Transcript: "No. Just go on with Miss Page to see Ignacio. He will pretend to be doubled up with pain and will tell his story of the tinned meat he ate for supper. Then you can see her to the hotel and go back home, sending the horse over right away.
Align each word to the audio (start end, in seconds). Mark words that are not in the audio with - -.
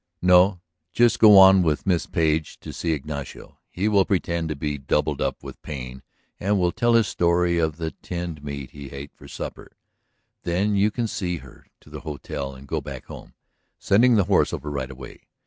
"No. 0.23 0.61
Just 0.91 1.19
go 1.19 1.37
on 1.37 1.61
with 1.61 1.85
Miss 1.85 2.07
Page 2.07 2.59
to 2.61 2.73
see 2.73 2.91
Ignacio. 2.93 3.59
He 3.69 3.87
will 3.87 4.03
pretend 4.03 4.49
to 4.49 4.55
be 4.55 4.79
doubled 4.79 5.21
up 5.21 5.43
with 5.43 5.61
pain 5.61 6.01
and 6.39 6.57
will 6.59 6.71
tell 6.71 6.95
his 6.95 7.07
story 7.07 7.59
of 7.59 7.77
the 7.77 7.91
tinned 7.91 8.43
meat 8.43 8.71
he 8.71 8.89
ate 8.89 9.11
for 9.13 9.27
supper. 9.27 9.73
Then 10.41 10.75
you 10.75 10.89
can 10.89 11.05
see 11.05 11.37
her 11.45 11.67
to 11.81 11.91
the 11.91 11.99
hotel 11.99 12.55
and 12.55 12.67
go 12.67 12.81
back 12.81 13.05
home, 13.05 13.35
sending 13.77 14.15
the 14.15 14.23
horse 14.23 14.51
over 14.51 14.71
right 14.71 14.89
away. 14.89 15.27